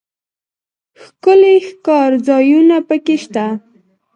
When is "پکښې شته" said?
2.87-3.45